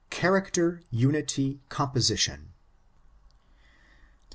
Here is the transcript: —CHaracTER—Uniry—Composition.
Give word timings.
—CHaracTER—Uniry—Composition. 0.09 2.53